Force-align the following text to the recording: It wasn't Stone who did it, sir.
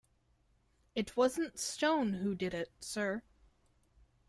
It 0.95 1.15
wasn't 1.15 1.59
Stone 1.59 2.13
who 2.13 2.33
did 2.33 2.55
it, 2.55 2.71
sir. 2.79 3.21